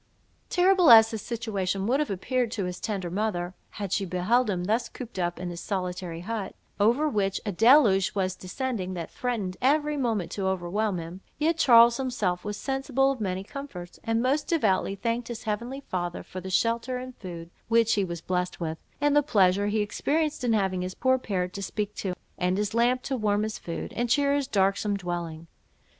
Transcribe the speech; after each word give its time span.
Terrible 0.49 0.89
as 0.89 1.11
his 1.11 1.21
situation 1.21 1.85
would 1.85 1.99
have 1.99 2.09
appeared 2.09 2.49
to 2.53 2.65
his 2.65 2.79
tender 2.79 3.11
mother, 3.11 3.53
had 3.69 3.93
she 3.93 4.03
beheld 4.03 4.49
him 4.49 4.63
thus 4.63 4.89
cooped 4.89 5.19
up 5.19 5.39
in 5.39 5.51
his 5.51 5.59
solitary 5.61 6.21
hut, 6.21 6.55
over 6.79 7.07
which 7.07 7.39
a 7.45 7.51
deluge 7.51 8.13
was 8.15 8.35
descending, 8.35 8.95
that 8.95 9.11
threatened 9.11 9.57
every 9.61 9.97
moment 9.97 10.31
to 10.31 10.47
overwhelm 10.47 10.97
him, 10.97 11.21
yet 11.37 11.59
Charles 11.59 11.97
himself 11.97 12.43
was 12.43 12.57
sensible 12.57 13.11
of 13.11 13.21
many 13.21 13.43
comforts; 13.43 13.99
and 14.03 14.23
most 14.23 14.47
devoutly 14.47 14.95
thanked 14.95 15.27
his 15.27 15.43
heavenly 15.43 15.81
Father 15.81 16.23
for 16.23 16.41
the 16.41 16.49
shelter 16.49 16.97
and 16.97 17.15
food 17.17 17.51
which 17.67 17.93
he 17.93 18.03
was 18.03 18.21
blessed 18.21 18.59
with, 18.59 18.79
and 18.99 19.15
the 19.15 19.21
pleasure 19.21 19.67
he 19.67 19.81
experienced 19.81 20.43
in 20.43 20.53
having 20.53 20.81
his 20.81 20.95
poor 20.95 21.19
parrot 21.19 21.53
to 21.53 21.61
speak 21.61 21.93
to, 21.93 22.15
and 22.39 22.57
his 22.57 22.73
lamp 22.73 23.03
to 23.03 23.15
warm 23.15 23.43
his 23.43 23.59
food, 23.59 23.93
and 23.95 24.09
cheer 24.09 24.33
his 24.33 24.47
darksome 24.47 24.97
dwelling. 24.97 25.45